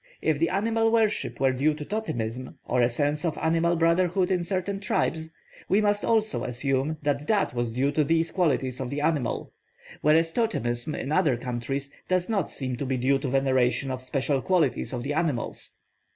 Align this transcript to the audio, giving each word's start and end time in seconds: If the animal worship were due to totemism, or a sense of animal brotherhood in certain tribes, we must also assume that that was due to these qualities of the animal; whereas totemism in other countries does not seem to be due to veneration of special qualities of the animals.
If 0.19 0.39
the 0.39 0.49
animal 0.49 0.91
worship 0.91 1.39
were 1.39 1.51
due 1.53 1.75
to 1.75 1.85
totemism, 1.85 2.57
or 2.65 2.81
a 2.81 2.89
sense 2.89 3.23
of 3.23 3.37
animal 3.37 3.75
brotherhood 3.75 4.31
in 4.31 4.43
certain 4.43 4.79
tribes, 4.79 5.29
we 5.69 5.79
must 5.79 6.03
also 6.03 6.43
assume 6.43 6.97
that 7.03 7.27
that 7.27 7.53
was 7.53 7.71
due 7.71 7.91
to 7.91 8.03
these 8.03 8.31
qualities 8.31 8.79
of 8.79 8.89
the 8.89 8.99
animal; 9.01 9.53
whereas 10.01 10.33
totemism 10.33 10.95
in 10.95 11.11
other 11.11 11.37
countries 11.37 11.91
does 12.07 12.29
not 12.29 12.49
seem 12.49 12.77
to 12.77 12.85
be 12.87 12.97
due 12.97 13.19
to 13.19 13.29
veneration 13.29 13.91
of 13.91 14.01
special 14.01 14.41
qualities 14.41 14.91
of 14.91 15.03
the 15.03 15.13
animals. 15.13 15.77